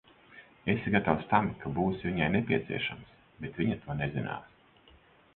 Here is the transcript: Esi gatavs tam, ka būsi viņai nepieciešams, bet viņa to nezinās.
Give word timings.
Esi 0.73 0.93
gatavs 0.93 1.25
tam, 1.33 1.49
ka 1.63 1.73
būsi 1.79 2.07
viņai 2.07 2.29
nepieciešams, 2.35 3.11
bet 3.43 3.59
viņa 3.61 3.77
to 3.83 3.97
nezinās. 3.99 4.97